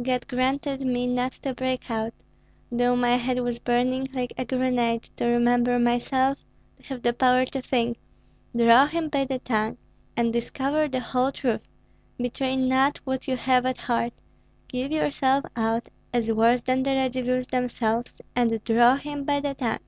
[0.00, 2.14] God granted me not to break out,
[2.70, 6.38] though my head was burning like a grenade, to remember myself,
[6.76, 7.98] to have the power to think:
[8.56, 9.78] 'Draw him by the tongue,
[10.16, 11.62] and discover the whole truth;
[12.18, 14.12] betray not what you have at heart,
[14.68, 19.80] give yourself out as worse than the Radzivills themselves, and draw him by the tongue.'"